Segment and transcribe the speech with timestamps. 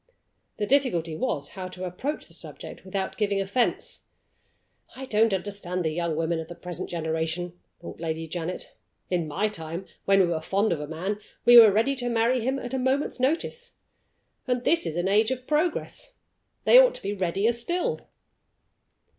[0.57, 4.05] The difficulty was, how to approach the subject without giving offense.
[4.95, 8.73] "I don't understand the young women of the present generation," thought Lady Janet.
[9.11, 12.41] "In my time, when we were fond of a man, we were ready to marry
[12.41, 13.73] him at a moment's notice.
[14.47, 16.13] And this is an age of progress!
[16.63, 18.09] They ought to be readier still."